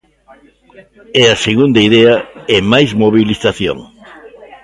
[1.21, 2.13] E a segunda idea
[2.57, 3.77] é máis mobilización.